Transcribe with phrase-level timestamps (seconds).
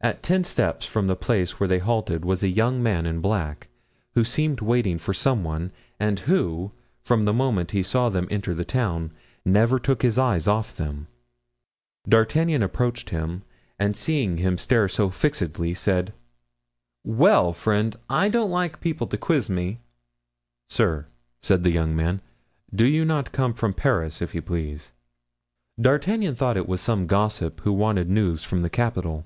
[0.00, 3.68] At ten steps from the place where they halted was a young man in black,
[4.12, 8.52] who seemed waiting for some one, and who, from the moment he saw them enter
[8.52, 9.12] the town,
[9.46, 11.06] never took his eyes off them.
[12.06, 13.44] D'Artagnan approached him,
[13.78, 16.12] and seeing him stare so fixedly, said:
[17.02, 17.96] "Well, friend!
[18.10, 19.80] I don't like people to quiz me!"
[20.68, 21.06] "Sir,"
[21.40, 22.20] said the young man,
[22.74, 24.92] "do you not come from Paris, if you please?"
[25.80, 29.24] D'Artagnan thought it was some gossip who wanted news from the capital.